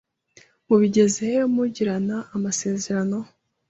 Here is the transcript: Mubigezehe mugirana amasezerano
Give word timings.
Mubigezehe 0.67 1.39
mugirana 1.55 2.17
amasezerano 2.35 3.17